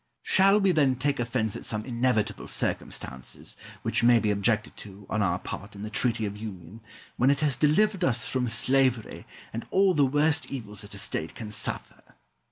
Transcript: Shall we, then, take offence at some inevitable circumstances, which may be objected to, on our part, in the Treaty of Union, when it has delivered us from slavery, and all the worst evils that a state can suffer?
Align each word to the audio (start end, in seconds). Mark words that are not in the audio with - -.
Shall 0.23 0.59
we, 0.59 0.71
then, 0.71 0.95
take 0.95 1.19
offence 1.19 1.55
at 1.55 1.63
some 1.63 1.85
inevitable 1.85 2.47
circumstances, 2.47 3.55
which 3.83 4.01
may 4.01 4.17
be 4.17 4.31
objected 4.31 4.75
to, 4.77 5.05
on 5.11 5.21
our 5.21 5.37
part, 5.37 5.75
in 5.75 5.83
the 5.83 5.91
Treaty 5.91 6.25
of 6.25 6.35
Union, 6.35 6.81
when 7.17 7.29
it 7.29 7.41
has 7.41 7.55
delivered 7.55 8.03
us 8.03 8.27
from 8.27 8.47
slavery, 8.47 9.27
and 9.53 9.67
all 9.69 9.93
the 9.93 10.03
worst 10.03 10.49
evils 10.49 10.81
that 10.81 10.95
a 10.95 10.97
state 10.97 11.35
can 11.35 11.51
suffer? 11.51 12.15